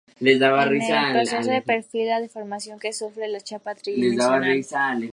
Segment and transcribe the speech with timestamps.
[0.19, 0.39] En el
[1.15, 5.09] proceso de perfilado, la deformación que sufre la chapa es tridimensional.